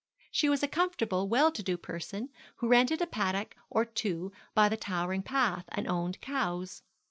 [0.31, 4.67] She was a comfortable, well to do person, who rented a paddock or two by
[4.67, 6.81] the towing path, and owned cows.